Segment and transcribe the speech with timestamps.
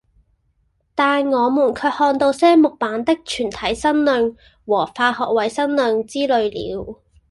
[0.95, 4.19] 但我們卻看到些木版的《全體新論》
[4.65, 7.03] 和《化學衛生論》之類了。